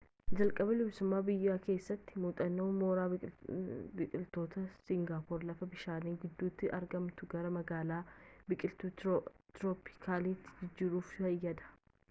jalqaba 0.37 0.67
bilisummaa 0.75 1.17
biyyaa 1.25 1.57
keessatti 1.65 2.21
muuxannoon 2.21 2.71
mooraa 2.83 3.03
biqiltootaa 3.99 4.63
singaapoor 4.87 5.45
lafa 5.49 5.67
bishaan 5.73 6.09
gidduutti 6.23 6.71
argamtu 6.77 7.29
gara 7.35 7.51
magaalaa 7.59 7.99
biqiltuu 8.53 8.91
tirooppikaalaatti 9.03 10.57
jijjiiruuf 10.65 11.13
fayyada 11.21 11.69